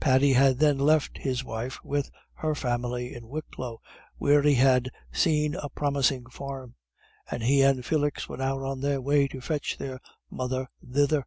[0.00, 3.80] Paddy had then left his wife with her family in Wicklow,
[4.18, 6.74] where he had seen a promising farm;
[7.30, 11.24] and he and Felix were now on their way to fetch their mother thither.